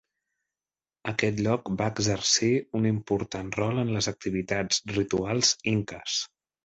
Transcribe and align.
Aquest 1.11 1.41
lloc 1.47 1.69
va 1.81 1.89
exercir 1.93 2.49
un 2.79 2.87
important 2.93 3.51
rol 3.59 3.83
en 3.83 3.93
les 3.99 4.09
activitats 4.13 4.81
rituals 5.01 5.53
inques. 5.75 6.17